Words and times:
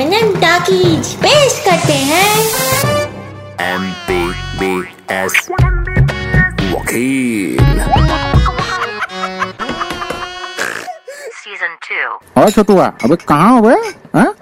M 0.00 0.12
N 0.14 0.32
talkies 0.40 1.14
पेश 1.14 1.62
करते 1.64 1.92
हैं। 1.92 2.40
एम 3.60 3.82
पी 4.08 4.18
बी 4.58 4.70
एस 5.14 5.48
वकील। 6.72 7.58
Season 11.38 11.74
2. 11.86 12.42
और 12.42 12.50
छोटुआ 12.50 12.86
अबे 13.04 13.16
कहाँ 13.28 13.50
हो 13.56 13.62
गए 13.62 13.78
हाँ? 14.14 14.34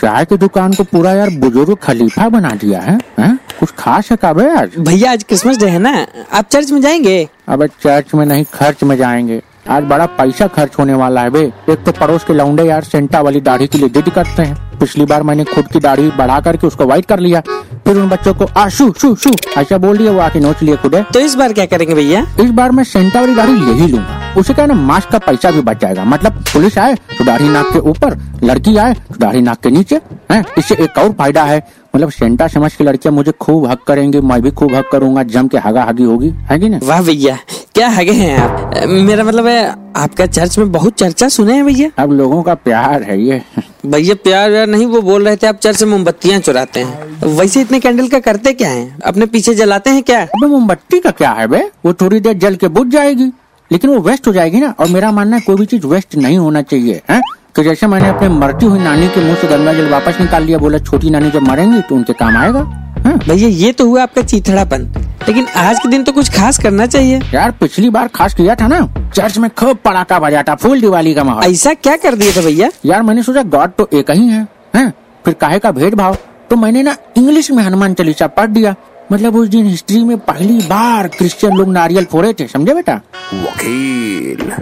चाय 0.00 0.24
की 0.24 0.36
दुकान 0.36 0.74
को 0.74 0.84
पूरा 0.84 1.12
यार 1.12 1.30
बुज़ुर्ग 1.30 1.76
खलीफा 1.82 2.28
बना 2.28 2.50
दिया 2.50 2.80
है 2.80 2.98
हाँ? 3.18 3.38
कुछ 3.60 3.70
खास 3.78 4.10
है 4.10 4.16
काबे 4.16 4.48
आज? 4.50 4.76
भैया 4.78 5.12
आज 5.12 5.22
क्रिसमस 5.24 5.58
डे 5.58 5.66
है 5.66 5.78
ना? 5.78 6.06
आप 6.32 6.48
चर्च 6.48 6.70
में 6.70 6.80
जाएँगे? 6.80 7.28
अबे 7.48 7.68
चर्च 7.68 8.14
में 8.14 8.26
नहीं 8.26 8.44
खर्च 8.54 8.84
में 8.84 8.96
जाएँगे। 8.96 9.42
आज 9.70 9.84
बड़ा 9.84 10.04
पैसा 10.18 10.46
खर्च 10.46 10.78
होने 10.78 10.94
वाला 10.94 11.20
है 11.20 11.30
बे 11.30 11.40
एक 11.70 11.82
तो 11.84 11.92
पड़ोस 11.92 12.24
के 12.24 12.34
लौंडे 12.34 12.64
यार 12.64 12.84
सेंटा 12.84 13.20
वाली 13.20 13.40
दाढ़ी 13.40 13.66
के 13.66 13.78
लिए 13.78 13.88
जिद 13.88 14.08
करते 14.10 14.42
हैं। 14.42 14.78
पिछली 14.78 15.04
बार 15.04 15.22
मैंने 15.22 15.44
खुद 15.44 15.66
की 15.68 15.80
दाढ़ी 15.80 16.10
बढ़ा 16.18 16.38
करके 16.40 16.66
उसको 16.66 16.84
व्हाइट 16.84 17.06
कर 17.06 17.18
लिया। 17.18 17.40
फिर 17.84 17.96
उन 17.96 18.08
बच्चों 18.08 18.34
को 18.34 18.46
आशु 18.56 18.92
शू 19.00 19.14
शू 19.14 19.30
ऐसा 19.58 19.78
बोल 19.78 19.98
दिया 19.98 20.12
वो 20.12 20.20
आके 20.20 20.40
नोच 20.40 20.62
लिए 20.62 20.76
खुदे 20.76 21.02
तो 21.12 21.20
इस 21.20 21.34
बार 21.34 21.52
क्या 21.52 21.66
करेंगे 21.66 21.94
भैया? 21.94 22.26
इस 22.40 22.50
बार 22.50 22.72
मैं 22.72 22.84
सेंटा 22.84 23.20
वाली 23.20 23.34
दाढ़ी 23.34 23.52
ले 23.54 23.72
ही 23.72 23.86
लूँगा। 23.88 24.34
उसे 24.36 24.54
क्या 24.54 24.64
है 24.64 24.68
ना 24.68 24.80
मास्क 24.82 25.10
का 25.10 25.18
पैसा 25.18 25.50
भी 25.50 25.60
बच 25.62 25.80
जाएगा। 25.80 26.04
मतलब 26.04 26.42
पुलिस 26.52 26.78
आए 26.78 26.94
तो 27.18 27.24
दाढ़ी 27.24 27.48
नाक 27.48 27.72
के 27.72 27.78
ऊपर 27.90 28.16
लड़की 28.44 28.76
आए 28.76 28.94
तो 28.94 29.16
दाढ़ी 29.18 29.40
नाक 29.42 29.60
के 29.60 29.70
नीचे 29.70 30.00
है? 30.30 30.44
इससे 30.58 30.74
एक 30.74 30.98
और 30.98 31.12
फ़ायदा 31.12 31.44
है 31.44 31.60
मतलब 31.94 32.10
सेंटा 32.10 32.46
समझ 32.48 32.72
की 32.74 32.84
लड़कियाँ 32.84 33.14
मुझे 33.14 33.32
खूब 33.40 33.66
हक 33.66 33.82
करेंगे 33.86 34.20
मैं 34.20 34.40
भी 34.42 34.50
खूब 34.50 34.74
हक 34.74 34.88
करूँगा 34.92 35.22
जम 35.24 35.48
के 35.48 35.58
हगा 35.58 35.82
हगी। 35.82 36.02
होगी 36.02 36.28
है 36.50 36.58
कि 36.58 36.68
ना 36.68 36.80
वाह 36.84 37.02
भैया 37.02 37.38
क्या 37.74 37.88
हगे 37.88 38.12
हैं 38.12 38.36
आप? 38.38 38.86
मेरा 38.88 39.24
मतलब 39.24 39.46
है 39.46 39.68
आपका 39.96 40.26
चर्च 40.26 40.58
में 40.58 40.70
बहुत 40.72 40.94
चर्चा 40.94 41.28
सुने 41.28 41.54
हैं 41.54 41.64
भैया। 41.66 41.90
अब 42.02 42.12
लोगों 42.12 42.42
का 42.42 42.54
प्यार 42.54 43.02
है 43.02 43.20
ये। 43.22 43.40
भैया 43.86 44.14
प्यार 44.14 44.50
व्यार 44.50 44.66
नहीं 44.66 44.86
वो 44.86 45.00
बोल 45.02 45.24
रहे 45.24 45.36
थे 45.36 45.46
आप 45.46 45.58
चर्च 45.58 45.82
में 45.82 45.90
मोमबत्तियाँ 45.90 46.40
चुराते 46.40 46.80
हैं। 46.80 47.36
वैसे 47.36 47.60
इतने 47.60 47.80
कैंडल 47.80 48.08
का 48.08 48.18
करते 48.20 48.52
क्या 48.52 48.70
है? 48.70 48.98
अपने 49.04 49.26
पीछे 49.26 49.54
जलाते 49.54 49.90
हैं 49.90 50.02
क्या? 50.02 50.22
अबे 50.22 50.46
मोमबत्ती 50.46 51.00
का 51.00 51.10
क्या 51.10 51.30
है 51.30 51.46
बे? 51.46 51.70
वो 51.84 51.92
थोड़ी 51.92 52.20
देर 52.20 52.38
जल 52.38 52.56
के 52.56 52.68
बुझ 52.68 52.86
जाएगी 52.88 53.32
लेकिन 53.70 53.90
वो 53.90 53.98
वेस्ट 54.00 54.26
हो 54.28 54.32
जाएगी 54.32 54.60
ना। 54.60 54.74
और 54.80 54.88
मेरा 54.88 55.10
मानना 55.12 55.36
है 55.36 55.42
कोई 55.42 55.56
भी 55.56 55.66
चीज़ 55.66 55.86
वेस्ट 55.86 56.16
नहीं 56.16 56.38
होना 56.38 56.62
चाहिए 56.62 57.00
है? 57.10 57.20
तो 57.54 57.62
जैसे 57.62 57.86
मैंने 57.86 58.08
अपने 58.08 58.28
मरती 58.28 58.66
हुई 58.66 58.78
नानी 58.78 59.08
के 59.08 59.20
मुँह 59.20 59.34
से 59.34 59.46
गंगा 59.48 59.72
जल 59.72 59.88
वापस 59.90 60.20
निकाल 60.20 60.42
लिया 60.42 60.58
बोला 60.58 60.78
छोटी 60.78 61.10
नानी 61.10 61.30
जब 61.30 61.42
मरेंगी 61.42 61.80
तो 61.80 61.94
उनके 61.94 62.12
काम 62.12 62.36
आएगा? 62.36 62.60
हाँ? 63.04 63.16
भैया 63.18 63.48
ये 63.48 63.72
तो 63.72 63.86
हुआ 63.86 64.02
आपका 64.02 64.22
चीथड़ापन 64.22 64.82
लेकिन 65.28 65.46
आज 65.56 65.78
के 65.78 65.88
दिन 65.88 66.04
तो 66.04 66.12
कुछ 66.12 66.30
खास 66.30 66.58
करना 66.58 66.86
चाहिए। 66.86 67.20
यार 67.34 67.50
पिछली 67.60 67.90
बार 67.90 68.08
खास 68.14 68.34
किया 68.34 68.54
था 68.54 68.66
ना। 68.68 68.80
चर्च 69.14 69.38
में 69.38 69.50
खूब 69.50 69.76
पड़ाका 69.84 70.18
बजा 70.18 70.42
था 70.48 70.54
फुल 70.54 70.80
दिवाली 70.80 71.14
का 71.14 71.24
माहौल। 71.24 71.44
ऐसा 71.44 71.74
क्या 71.74 71.96
कर 71.96 72.14
दिया 72.14 72.36
था 72.36 72.44
भैया? 72.44 72.70
यार 72.86 73.02
मैंने 73.02 73.22
सोचा 73.22 73.42
गॉड 73.44 73.72
तो 73.78 73.88
एक 73.92 74.10
ही 74.10 74.28
है 74.28 74.46
हैं? 74.76 74.92
फिर 75.24 75.34
काहे 75.34 75.58
का 75.58 75.70
भेदभाव? 75.72 76.16
तो 76.50 76.56
मैंने 76.56 76.82
ना 76.82 76.96
इंग्लिश 77.16 77.50
में 77.50 77.62
हनुमान 77.64 77.94
चालीसा 77.94 78.26
पढ़ 78.26 78.46
दिया। 78.48 78.74
मतलब 79.12 79.36
उस 79.36 79.48
दिन 79.48 79.66
हिस्ट्री 79.66 80.02
में 80.04 80.18
पहली 80.20 80.58
बार 80.68 81.08
क्रिश्चियन 81.08 81.56
लोग 81.56 81.68
नारियल 81.68 82.04
फोड़े 82.04 82.32
थे 82.40 82.46
समझे 82.48 82.74
बेटा? 82.74 83.00
वकील। 83.34 84.52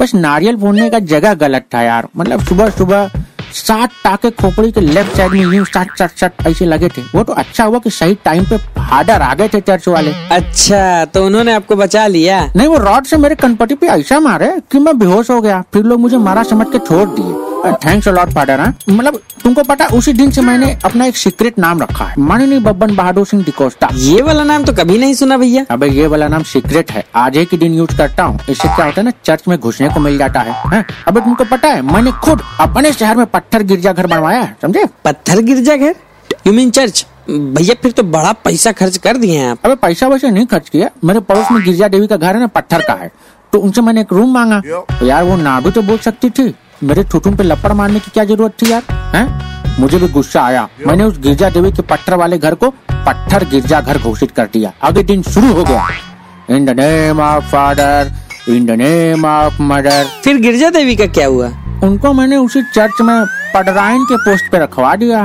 बस 0.00 0.14
नारियल 0.14 0.56
फोड़ने 0.56 0.88
का 0.90 0.98
जगह 1.10 1.34
गलत 1.36 1.66
था 1.74 1.80
यार। 1.82 2.08
मतलब 2.16 2.44
सुबह 2.44 2.70
सुबह 2.70 3.10
सात 3.54 3.90
टाके 4.04 4.30
खोपड़ी 4.30 4.70
के 4.72 4.80
लेफ़्ट 4.80 5.16
साइड 5.16 5.32
में 5.32 5.56
यूँ 5.56 5.64
सात 5.64 5.96
सट 5.98 6.18
सट 6.20 6.46
ऐसे 6.46 6.64
लगे 6.64 6.88
थे। 6.88 7.02
वो 7.14 7.22
तो 7.24 7.32
अच्छा 7.32 7.64
हुआ 7.64 7.78
कि 7.78 7.90
सही 7.90 8.14
टाइम 8.24 8.44
पे 8.44 8.56
फादर 8.58 9.22
आ 9.22 9.32
गए 9.34 9.48
थे 9.48 9.60
चर्च 9.60 9.88
वाले। 9.88 10.12
अच्छा 10.32 11.04
तो 11.04 11.24
उन्होंने 11.26 11.52
आपको 11.52 11.76
बचा 11.76 12.06
लिया? 12.06 12.44
नहीं 12.56 12.68
वो 12.68 12.78
रॉड 12.78 13.04
से 13.04 13.16
मेरे 13.16 13.34
कनपटी 13.34 13.74
पे 13.74 13.86
ऐसा 13.88 14.20
मारे 14.20 14.50
कि 14.72 14.78
मैं 14.78 14.98
बेहोश 14.98 15.30
हो 15.30 15.40
गया। 15.40 15.62
फिर 15.72 15.84
लोग 15.84 16.00
मुझे 16.00 16.16
मारा 16.18 16.42
समझ 16.42 16.66
के 16.66 16.78
छोड़ 16.78 17.08
दिए। 17.10 17.55
थैंक्स 17.84 18.08
लॉर्ड 18.08 18.32
फादर 18.34 18.60
हाँ। 18.60 18.74
मतलब 18.90 19.20
तुमको 19.44 19.62
पता 19.62 19.86
उसी 19.94 20.12
दिन 20.12 20.30
से 20.30 20.40
मैंने 20.40 20.72
अपना 20.84 21.06
एक 21.06 21.16
सीक्रेट 21.16 21.58
नाम 21.58 21.80
रखा 21.82 22.04
है। 22.04 22.14
माननीय 22.18 22.60
बब्बन 22.60 22.94
बहादुर 22.96 23.26
सिंह 23.26 23.42
डिकोस्टा। 23.44 23.88
ये 23.94 24.22
वाला 24.22 24.44
नाम 24.44 24.64
तो 24.64 24.72
कभी 24.72 24.98
नहीं 24.98 25.14
सुना 25.14 25.36
भैया। 25.36 25.64
अबे 25.70 25.88
ये 25.88 26.06
वाला 26.06 26.28
नाम 26.28 26.42
सीक्रेट 26.42 26.90
है। 26.92 27.04
आज 27.14 27.36
ही 27.36 27.44
के 27.44 27.56
दिन 27.56 27.74
यूज़ 27.74 27.96
करता 27.98 28.22
हूँ। 28.22 28.38
इससे 28.40 28.68
क्या 28.68 28.84
होता 28.84 29.00
है 29.00 29.02
ना 29.02 29.12
चर्च 29.24 29.44
में 29.48 29.58
घुसने 29.58 29.88
को 29.88 30.00
मिल 30.00 30.18
जाता 30.18 30.40
है, 30.40 30.52
हैं? 30.72 30.84
अबे 31.08 31.20
तुमको 31.20 31.44
पता 31.44 31.68
है 31.68 31.82
मैंने 31.84 32.12
खुद 32.24 32.42
अपने 32.60 32.92
शहर 32.92 33.16
में 33.16 33.26
पत्थर 33.26 33.62
गिरजा 33.62 33.92
घर 33.92 34.06
बनवाया 34.06 34.40
है 34.40 34.56
समझे? 34.62 34.84
पत्थर 35.04 35.42
गिरजा 35.42 35.76
घर? 35.76 35.94
यू 36.46 36.52
मीन 36.52 36.70
चर्च 36.70 37.06
भैया 37.28 37.74
फिर 37.82 37.92
तो 37.92 38.02
बड़ा 38.02 38.32
पैसा 38.44 38.72
खर्च 38.72 38.96
कर 38.96 39.16
दिए 39.16 39.38
हैं 39.38 39.50
आप। 39.50 39.64
अबे 39.64 39.74
पैसा 39.76 40.08
वैसे 40.08 40.30
नहीं 40.30 40.46
खर्च 40.46 40.68
किया। 40.68 40.90
मेरे 41.04 41.20
पड़ोस 41.20 41.50
में 41.52 41.62
गिरजा 41.64 41.88
देवी 41.88 42.06
का 42.06 42.16
घर 42.16 42.34
है 42.34 42.40
ना 42.40 42.46
पत्थर 42.46 42.82
का 42.82 42.92
है। 42.92 43.10
तो 43.52 43.58
उनसे 43.58 43.80
मैंने 43.80 44.00
एक 44.00 44.12
रूम 44.12 44.32
मांगा। 44.34 44.60
तो 44.66 45.06
यार 45.06 45.24
वो 45.24 45.36
ना 45.36 45.58
भी 45.60 45.70
तो 45.70 45.82
बोल 45.82 45.98
सकती 45.98 46.30
थी। 46.30 46.54
मेरे 46.84 47.02
ठुठुन 47.02 47.36
पे 47.36 47.44
लपड़ 47.44 47.72
मारने 47.72 48.00
की 48.00 48.10
क्या 48.10 48.24
ज़रूरत 48.24 48.52
थी 48.62 48.70
यार 48.70 48.82
हैं? 49.14 49.80
मुझे 49.80 49.98
भी 49.98 50.08
गुस्सा 50.08 50.40
आया। 50.42 50.68
मैंने 50.86 51.04
उस 51.04 51.18
गिरजा 51.18 51.48
देवी 51.50 51.70
के 51.72 51.82
पत्थर 51.82 52.14
वाले 52.14 52.38
घर 52.38 52.54
को 52.54 52.70
पत्थर 52.90 53.44
गिरजा 53.44 53.80
घर 53.80 53.98
घोषित 53.98 54.30
कर 54.30 54.46
दिया। 54.52 54.72
अगले 54.82 55.02
दिन 55.02 55.22
शुरू 55.22 55.52
हो 55.52 55.64
गया। 55.64 55.86
In 56.50 56.64
the 56.66 56.70
name 56.70 57.20
of 57.20 57.44
father 57.44 58.12
in 58.48 58.66
the 58.66 58.70
name 58.70 59.24
of 59.24 59.62
mother 59.62 60.06
फिर 60.24 60.36
गिरजा 60.36 60.70
देवी 60.70 60.96
का 60.96 61.06
क्या 61.06 61.26
हुआ? 61.26 61.48
उनको 61.84 62.12
मैंने 62.12 62.36
उसी 62.36 62.62
चर्च 62.74 63.00
में 63.00 63.24
पडराइन 63.54 64.04
के 64.04 64.16
पोस्ट 64.16 64.50
पे 64.52 64.58
रखवा 64.58 64.94
दिया। 64.96 65.22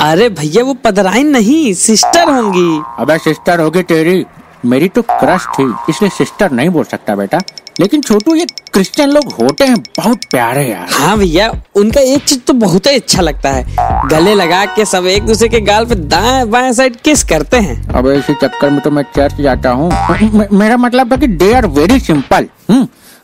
अरे 0.00 0.28
भैया 0.28 0.64
वो 0.64 0.74
पदराइन 0.74 1.28
नहीं 1.28 1.72
सिस्टर 1.74 2.30
होंगी। 2.30 2.80
अबे 2.98 3.18
सिस्टर 3.18 3.60
होगी 3.60 3.82
तेरी। 3.82 4.24
मेरी 4.64 4.88
तो 4.88 5.02
क्रश 5.02 5.46
थी 5.58 5.72
इसलिए 5.88 6.10
सिस्टर 6.10 6.50
नहीं 6.50 6.68
बोल 6.68 6.84
सकता 6.84 7.14
बेटा। 7.14 7.38
लेकिन 7.80 8.00
छोटू 8.00 8.34
ये 8.34 8.46
क्रिश्चियन 8.72 9.10
लोग 9.10 9.32
होते 9.32 9.64
हैं 9.64 9.76
बहुत 9.96 10.24
प्यारे 10.30 10.62
यार। 10.68 10.88
हाँ 10.90 11.16
भैया 11.18 11.50
उनका 11.76 12.00
एक 12.00 12.22
चीज़ 12.24 12.38
तो 12.46 12.52
बहुत 12.54 12.86
ही 12.86 12.94
अच्छा 12.96 13.22
लगता 13.22 13.50
है। 13.50 13.64
गले 14.10 14.34
लगा 14.34 14.64
के 14.76 14.84
सब 14.84 15.06
एक 15.06 15.26
दूसरे 15.26 15.48
के 15.48 15.60
गाल 15.60 15.86
पे 15.86 15.94
दाएँ 15.94 16.44
बाएँ 16.50 16.72
साइड 16.72 16.96
किस 17.04 17.24
करते 17.24 17.56
हैं? 17.56 17.76
अब 17.88 18.08
इसी 18.08 18.34
चक्कर 18.34 18.70
में 18.70 18.80
तो 18.80 18.90
मैं 18.90 19.02
चर्च 19.16 19.40
जाता 19.40 19.70
हूँ। 19.70 19.90
मेरा 20.52 20.76
मतलब 20.76 21.12
था 21.12 21.16
कि 21.16 21.26
दे 21.26 21.52
आर 21.54 21.66
वेरी 21.78 22.00
सिंपल 22.00 22.48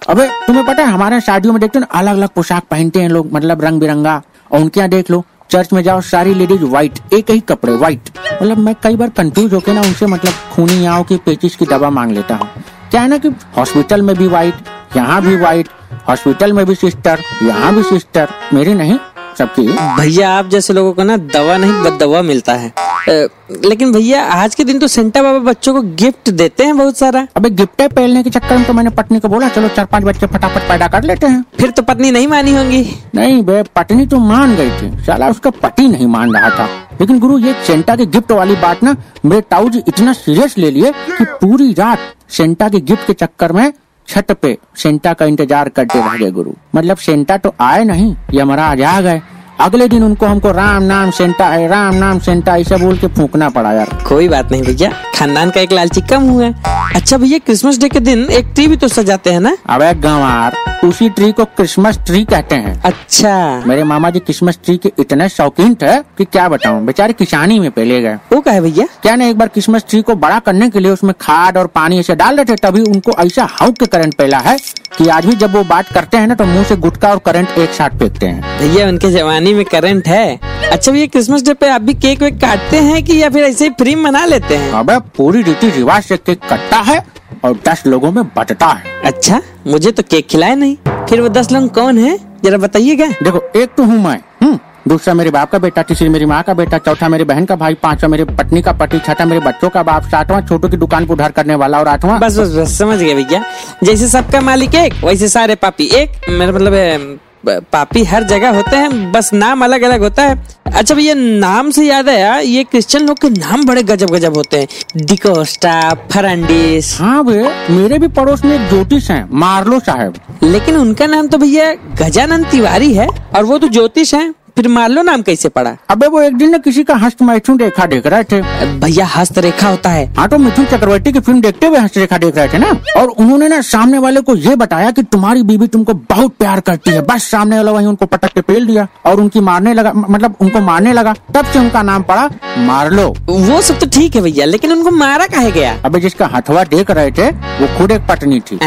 अबे 0.09 0.29
तुम्हें 0.47 0.65
पता 0.67 0.83
है 0.83 0.89
हमारे 0.89 1.21
शादियों 1.21 1.53
में 1.55 1.61
देखते 1.61 1.79
हो 1.79 1.81
ना 1.81 1.99
अलग 1.99 2.17
अलग 2.17 2.29
पोशाक 2.35 2.65
पहनते 2.71 3.01
हैं 3.01 3.09
लोग 3.09 3.33
मतलब 3.33 3.65
रंग 3.65 3.81
बिरंगा 3.81 4.23
और 4.53 4.61
उनके 4.61 4.81
यहाँ 4.81 4.91
देख 4.91 5.11
लो 5.11 5.25
चर्च 5.51 5.73
में 5.73 5.83
जाओ 5.83 6.01
सारी 6.09 6.35
लेडीज़ 6.35 6.65
व्हाइट 6.65 6.99
एक 7.15 7.31
ही 7.31 7.41
कपड़े 7.49 7.73
व्हाइट 7.73 8.11
मतलब 8.43 8.59
मैं 8.59 8.75
कई 8.83 8.97
बार 8.97 9.11
कंफ्यूज 9.17 9.55
होके 9.55 9.73
ना 9.73 9.81
उनसे 9.81 10.07
मतलब 10.07 10.33
खूनी 10.55 10.85
आँव 10.87 11.05
की 11.05 11.17
पेचिस 11.27 11.57
की 11.57 11.67
दवा 11.67 11.91
मांग 11.91 12.13
लेता 12.13 12.35
हूँ। 12.35 12.49
क्या 12.91 13.01
है 13.01 13.09
ना 13.09 13.19
कि 13.19 13.29
हॉस्पिटल 13.57 14.03
में 14.03 14.15
भी 14.17 14.27
व्हाइट 14.27 14.69
यहाँ 14.97 15.21
भी 15.23 15.37
व्हाइट 15.37 15.69
हॉस्पिटल 16.09 16.53
में 16.53 16.65
भी 16.67 16.75
सिस्टर 16.75 17.21
यहाँ 17.43 17.75
भी 17.75 17.83
सिस्टर 17.83 18.29
मेरी 18.53 18.75
नहीं 18.75 18.99
सबकी 19.39 19.63
भैया 19.99 20.31
आप 20.31 20.49
जैसे 20.49 20.73
लोगों 20.73 20.93
को 20.93 21.03
ना 21.03 21.17
दवा 21.17 21.57
नहीं 21.57 21.73
बद 21.83 21.99
दवा 22.01 22.23
मिलता 22.23 22.53
है। 22.53 22.69
अ, 22.69 23.29
लेकिन 23.65 23.93
भैया 23.93 24.23
आज 24.35 24.55
के 24.55 24.65
दिन 24.65 24.79
तो 24.79 24.87
सेंटा 24.89 25.23
बाबा 25.23 25.39
बच्चों 25.39 25.75
को 25.75 25.83
गिफ्ट 26.01 26.31
देते 26.31 26.65
हैं 26.65 26.77
बहुत 26.79 26.99
सारा। 26.99 27.27
अबे 27.37 27.51
गिफ्टे 27.51 27.89
पहनने 27.89 28.23
के 28.23 28.31
चक्कर 28.31 28.57
में 28.57 28.67
तो 28.67 28.73
मैंने 28.73 28.91
पत्नी 28.91 29.21
को 29.21 29.29
बोला 29.29 29.49
चलो 29.49 29.69
चार 29.69 29.85
पाँच 29.85 30.05
बच्चे 30.05 30.27
फटाफट 30.27 30.69
पैदा 30.69 30.89
कर 30.89 31.03
लेते 31.03 31.27
हैं। 31.27 31.45
फिर 31.61 31.71
तो 31.71 31.83
पत्नी 31.83 32.11
नहीं 32.11 32.29
मानी 32.29 32.55
होंगी। 32.55 32.85
नहीं 33.15 33.43
बे 33.43 33.63
पत्नी 33.77 34.07
तो 34.07 34.19
मान 34.19 34.57
गई 34.57 34.71
थी। 34.71 34.91
साला 35.05 35.29
उसका 35.29 35.51
पति 35.63 35.89
नहीं 35.89 36.07
मान 36.07 36.35
रहा 36.37 36.51
था। 36.51 36.69
लेकिन 37.01 37.19
गुरु 37.19 37.39
ये 37.39 37.55
सेंटा 37.67 37.97
के 37.97 38.07
गिफ्ट 38.07 38.33
वाली 38.33 38.57
बात 38.57 38.83
ना 38.83 38.97
मेरे 39.25 39.41
ताऊ 39.41 39.69
जी 39.69 39.83
इतना 39.89 40.13
सीरियस 40.13 40.59
ले 40.59 40.71
लिए 40.71 40.93
कि 41.09 41.25
पूरी 41.25 41.73
रात 41.73 42.15
सेंटा 42.31 42.69
के 42.69 42.81
गिफ्ट 42.81 43.07
के 43.07 43.13
चक्कर 43.13 43.53
में 43.53 43.73
छत 44.09 44.31
पे 44.43 44.57
सेंटा 44.77 45.13
का 45.13 45.27
इंतज़ार 45.27 45.69
करते 45.69 45.99
रह 45.99 46.17
गए 46.19 46.31
गुरु। 46.33 46.53
मतलब 46.75 46.97
सेंटा 46.99 47.37
तो 47.37 47.55
आए 47.61 47.85
नहीं 47.85 48.15
ये 48.35 48.41
हमारा 48.41 48.67
आज 48.67 48.83
आ 48.83 49.01
गए। 49.01 49.21
अगले 49.61 49.87
दिन 49.89 50.03
उनको 50.05 50.27
हमको 50.27 50.51
राम 50.53 50.83
नाम 50.83 51.11
सेंटा 51.11 51.47
है 51.47 51.67
राम 51.69 51.95
नाम 51.95 52.19
सेंटा 52.19 52.57
ऐसा 52.57 52.77
बोल 52.77 52.99
के 52.99 53.07
फूकना 53.09 53.49
पड़ा 53.51 53.73
यार। 53.73 53.89
कोई 54.09 54.29
बात 54.29 54.53
नहीं 54.53 54.63
भैया 54.63 54.91
खानदान 55.15 55.51
का 55.51 55.61
एक 55.61 55.73
लालची 55.73 56.01
कम 56.11 56.29
हुआ 56.31 56.49
अच्छा 56.97 57.17
भैया 57.17 57.39
क्रिसमस 57.39 57.79
डे 57.79 57.89
के 57.89 58.01
दिन 58.01 58.25
एक 58.33 58.53
टीवी 58.57 58.77
तो 58.77 58.89
सजाते 58.89 59.31
हैं 59.31 59.41
ना? 59.41 59.57
अबे 59.69 59.93
गंवार। 60.01 60.57
उसी 60.85 61.09
ट्री 61.09 61.31
को 61.33 61.45
क्रिसमस 61.45 61.99
ट्री 62.07 62.25
कहते 62.25 62.55
हैं। 62.55 62.81
अच्छा। 62.83 63.63
मेरे 63.67 63.85
मामा 63.85 64.11
जी 64.11 64.19
क्रिसमस 64.19 64.59
ट्री 64.65 64.77
के 64.77 64.93
इतने 64.99 65.29
शौकीन 65.29 65.75
थे 65.75 65.99
कि 66.19 66.25
क्या 66.25 66.49
बताऊँ 66.49 66.85
बेचारे 66.87 67.13
किसानी 67.13 67.59
में 67.59 67.71
पहले 67.71 68.01
गए। 68.03 68.15
वो 68.33 68.41
कहे 68.41 68.61
भैया? 68.61 68.87
क्या 69.03 69.15
ना 69.17 69.25
एक 69.25 69.39
बार 69.39 69.49
क्रिसमस 69.49 69.85
ट्री 69.89 70.03
को 70.03 70.15
बड़ा 70.15 70.39
करने 70.39 70.69
के 70.71 70.81
लिए 70.81 70.91
उसमें 70.91 71.15
खाद 71.21 71.57
और 71.57 71.67
पानी 71.67 71.99
ऐसे 71.99 72.15
डाल 72.15 72.37
रहे 72.37 72.45
थे 72.45 72.57
तभी 72.63 72.81
उनको 72.83 73.13
ऐसा 73.19 73.49
हाउक 73.51 73.79
के 73.79 73.87
करंट 73.87 74.15
पहला 74.15 74.39
है 74.39 74.57
कि 74.99 75.09
आज 75.09 75.27
भी 75.27 75.33
जब 75.33 75.57
वो 75.57 75.65
बात 75.65 75.93
करते 75.93 76.17
हैं 76.17 76.27
ना 76.27 76.35
तो 76.35 76.45
मुँह 76.45 76.65
से 76.65 76.77
गुटका 76.77 77.11
और 77.11 77.19
करंट 77.19 77.59
एक 77.59 77.71
साथ 77.71 77.99
फेंकते 77.99 78.27
हैं। 78.27 78.59
भैया 78.59 78.89
उनके 78.89 79.11
जवानी 79.11 79.55
में 79.55 79.65
करंट 79.65 80.09
है। 80.09 80.39
अच्छा 80.73 80.93
भैया 80.93 81.07
क्रिसमस 81.07 81.43
डे 81.43 81.55
पे 81.55 81.69
आप 81.69 81.83
भी 81.83 81.95
केक 81.97 82.23
वेक 82.23 82.41
काटते 82.41 82.77
हैं 82.77 83.05
कि 83.05 83.23
या 83.23 83.31
फिर 83.31 83.45
ऐसे 83.45 83.65
ही 83.65 83.71
फ्री 83.79 83.95
मना 83.95 84.25
लेते 84.27 84.57
हैं? 84.57 84.73
अबे 84.73 84.99
पूरी 85.17 85.43
रीति 85.43 85.71
रिवाज 85.71 86.03
से 86.03 86.17
केक 86.17 86.41
कटता 86.51 86.81
है। 86.81 87.05
और 87.45 87.59
दस 87.69 87.83
लोगों 87.87 88.11
में 88.13 88.25
बटता 88.37 88.67
है। 88.67 89.01
अच्छा 89.05 89.41
मुझे 89.67 89.91
तो 89.91 90.03
केक 90.03 90.27
खिलाए 90.29 90.55
नहीं। 90.55 90.77
फिर 91.09 91.21
वो 91.21 91.29
दस 91.31 91.53
लोग 91.53 91.73
कौन 91.75 91.99
है? 91.99 92.19
जरा 92.45 92.59
बताइएगा। 92.59 93.07
देखो 93.23 93.43
एक 93.57 93.75
तो 93.77 93.83
हूँ 93.83 94.03
मैं 94.05 94.21
हूँ 94.43 94.59
दूसरा 94.89 95.15
मेरे 95.15 95.31
बाप 95.31 95.51
का 95.51 95.59
बेटा 95.59 95.83
तीसरी 95.83 96.09
मेरी 96.09 96.27
माँ 96.27 96.43
का 96.43 96.55
बेटा 96.55 96.79
चौथा 96.79 97.09
मेरी 97.09 97.25
बहन 97.25 97.45
का 97.45 97.57
भाई 97.57 97.75
पांचवा 97.75 98.09
मेरी 98.09 98.25
पत्नी 98.27 98.63
का 98.63 98.73
पति 98.73 98.99
छठा 98.99 99.25
मेरे 99.25 99.41
बच्चों 99.41 99.69
का 99.71 99.83
बाप 99.83 100.09
सातवां 100.11 100.41
छोटो 100.47 100.69
की 100.69 100.77
दुकान 100.77 101.07
को 101.07 101.13
उधार 101.13 101.33
करने 101.33 101.55
वाला 101.55 101.79
और 101.79 101.89
आठवां 101.89 102.19
बस 102.21 102.39
बस 102.39 102.55
बस 102.57 102.79
समझ 102.79 102.99
गया 102.99 103.15
भैया। 103.15 103.43
जैसे 103.85 104.09
सबका 104.09 104.41
मालिक 104.41 104.75
एक 104.77 105.05
वैसे 105.05 105.29
सारे 105.29 105.55
पापी 105.57 105.91
एक। 105.95 106.29
मेरा 106.29 106.53
मतलब 106.53 107.19
पापी 107.47 108.03
हर 108.05 108.25
जगह 108.25 108.57
होते 108.57 108.77
हैं 108.77 109.11
बस 109.13 109.33
नाम 109.33 109.65
अलग 109.65 109.83
अलग 109.83 110.01
होता 110.01 110.23
है। 110.23 110.37
अच्छा 110.67 110.95
भैया 110.95 111.15
नाम 111.15 111.71
से 111.71 111.87
याद 111.87 112.09
आया 112.09 112.37
ये 112.39 112.65
क्रिश्चियन 112.65 113.07
लोग 113.07 113.19
के 113.19 113.29
नाम 113.31 113.65
बड़े 113.67 113.83
गजब 113.83 114.11
गजब 114.11 114.37
होते 114.37 114.59
हैं। 114.59 115.05
डिकोस्टा 115.05 115.79
फरंडिस 116.13 116.97
हाँ 117.01 117.25
भैया 117.25 117.51
मेरे 117.71 117.99
भी 117.99 118.09
पड़ोस 118.09 118.45
में 118.45 118.55
एक 118.55 118.69
ज्योतिष 118.71 119.11
हैं 119.11 119.29
मार्लो 119.33 119.79
साहब। 119.81 120.19
लेकिन 120.43 120.77
उनका 120.77 121.07
नाम 121.07 121.29
तो 121.29 121.39
भैया 121.39 121.73
गजानंद 121.99 122.47
तिवारी 122.47 122.93
है 122.95 123.09
और 123.09 123.45
वो 123.45 123.59
तो 123.59 123.69
ज्योतिष 123.69 124.15
है। 124.15 124.33
फिर 124.59 124.69
मान 124.69 124.91
लो 124.91 125.03
नाम 125.03 125.23
कैसे 125.23 125.49
पड़ा? 125.49 125.77
अबे 125.91 126.07
वो 126.07 126.21
एक 126.21 126.37
दिन 126.37 126.51
ना 126.51 126.59
किसी 126.59 126.83
का 126.85 126.95
हस्त 126.97 127.21
मैथुन 127.23 127.59
रेखा 127.59 127.85
देख 127.87 128.07
रहे 128.07 128.25
थे। 128.25 128.41
भैया 128.79 129.05
हस्त 129.07 129.39
रेखा 129.39 129.69
होता 129.69 129.91
है। 129.91 130.07
हाँ 130.15 130.29
तो 130.29 130.39
मिथुन 130.39 130.65
चक्रवर्ती 130.65 131.13
की 131.13 131.21
फ़िल्म 131.21 131.41
देखते 131.41 131.67
हुए 131.67 131.79
हस्त 131.79 131.99
रेखा 131.99 132.19
देख 132.19 132.37
रहे 132.37 132.49
थे 132.49 132.59
ना? 132.59 132.71
और 132.97 133.09
उन्होंने 133.09 133.49
ना 133.49 133.61
सामने 133.61 133.99
वाले 133.99 134.21
को 134.21 134.35
ये 134.37 134.57
बताया 134.57 134.91
कि 134.91 135.03
तुम्हारी 135.03 135.43
बीवी 135.43 135.67
तुमको 135.69 135.95
बहुत 135.95 136.35
प्यार 136.39 136.61
करती 136.61 136.91
है। 136.91 137.03
बस 137.07 137.31
सामने 137.31 137.57
वाला 137.57 137.73
वही 137.73 137.87
उनको 137.87 138.07
पटक 138.07 138.33
के 138.33 138.41
पेल 138.43 138.67
दिया 138.67 138.87
और 139.07 139.21
उनकी 139.21 139.41
मारने 139.41 139.75
लगा 139.75 139.93
मतलब 139.95 140.37
उनको 140.41 140.61
मारने 140.61 140.93
लगा। 140.93 141.15
तब 141.35 141.53
से 141.53 141.59
उनका 141.59 141.83
नाम 141.83 142.03
पड़ा 142.03 142.29
मार्लो 142.59 143.09
वो 143.29 143.61
सब 143.63 143.79
तो 143.79 143.87
ठीक 143.91 144.17
है 144.17 144.23
भैया 144.23 144.47
लेकिन 144.47 144.73
उनको 144.73 144.91
मारा 144.97 145.27
काहे 145.29 145.51
गया? 145.53 145.77
अबे 145.85 146.01
जिसका 146.01 146.31
हथवा 146.35 146.65
देख 146.67 146.91
रहे 146.91 147.11
थे 147.11 147.31
वो 147.31 147.77
खुद 147.79 147.91
एक 147.91 148.07
पत्नी 148.09 148.41
थी? 148.43 148.59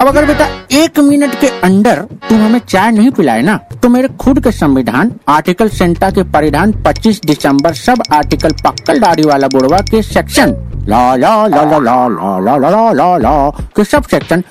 अब 0.00 0.06
अगर 0.08 0.24
बेटा 0.26 0.44
एक 0.80 0.98
मिनट 1.08 1.34
के 1.40 1.48
अंदर 1.66 2.00
तुम 2.28 2.38
हमें 2.42 2.58
चाय 2.68 2.90
नहीं 2.92 3.10
पिलाए 3.18 3.42
ना 3.42 3.56
तो 3.82 3.88
मेरे 3.88 4.08
खुद 4.20 4.40
के 4.44 4.50
संविधान 4.52 5.12
आर्टिकल 5.36 5.68
सेंटा 5.78 6.10
के 6.18 6.22
परिधान 6.36 6.72
25 6.86 7.24
दिसंबर 7.26 7.72
सब 7.74 8.02
आर्टिकल 8.18 8.52
पक्कल 8.64 8.98
दाढ़ी 9.00 9.22
वाला 9.28 9.48
बुढ़वा 9.54 9.78
के 9.90 10.02
सेक्शन 10.02 10.54
ला 10.88 11.00
ला 11.22 11.30
ला 11.46 11.62
ला 11.70 11.78
ला 11.78 11.96
ला 12.08 12.38
ला 12.44 12.56
ला 12.58 12.68
ला 12.70 12.92
ला 13.00 13.16
ला 13.24 13.32
के 13.76 13.84
सब 13.84 14.04
सेक्शन 14.10 14.42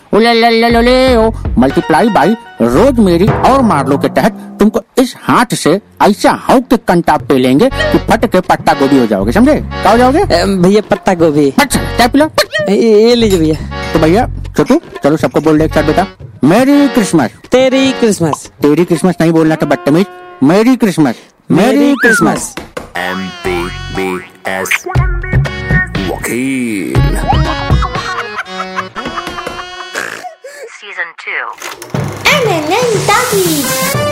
मल्टीप्लाई 1.59 2.09
बाई 2.17 2.35
रोज 2.61 2.99
मेरी 3.05 3.27
और 3.51 3.61
मार्लो 3.71 3.97
के 4.03 4.09
तहत 4.19 4.43
तुमको 4.59 4.81
इस 5.01 5.15
हाथ 5.23 5.55
से 5.63 5.79
ऐसा 6.03 6.31
हाउ 6.47 6.59
के 6.69 6.77
कंटा 6.87 7.17
पे 7.29 7.37
लेंगे 7.37 7.69
कि 7.73 7.97
फट 8.11 8.25
के 8.31 8.39
पत्ता 8.49 8.73
गोभी 8.79 8.99
हो 8.99 9.05
जाओगे 9.07 9.31
समझे 9.31 9.55
क्या 9.61 9.91
हो 9.91 9.97
जाओगे 9.97 10.23
भैया 10.67 10.81
पत्ता 10.91 11.13
गोभी 11.23 11.49
अच्छा 11.59 11.79
चाय 11.97 12.07
पिला 12.15 12.29
ये 12.73 13.15
लीजिए 13.15 13.39
भैया 13.39 13.91
तो 13.93 13.99
भैया 13.99 14.25
छोटू 14.57 14.81
चलो 15.03 15.17
सबको 15.17 15.41
बोल 15.41 15.57
दे 15.57 15.65
एक 15.65 15.73
साथ 15.73 15.83
बेटा। 15.83 16.05
मेरी 16.43 16.87
क्रिसमस। 16.87 17.31
तेरी 17.51 17.91
क्रिसमस। 17.91 18.47
तेरी 18.61 18.85
क्रिसमस 18.85 19.15
नहीं 19.21 19.31
बोलना 19.31 19.55
था 19.55 19.65
बदतमीज। 19.65 20.05
Merry 20.43 20.75
Christmas. 20.75 21.15
Merry 21.51 21.93
Christmas. 21.93 22.55
M 22.97 23.27
P 23.45 23.67
B 23.97 24.09
S 24.47 24.83
वकील। 26.09 26.97
Season 30.79 31.09
2. 31.21 31.47
NNN 32.33 32.91
Talkies. 33.07 34.06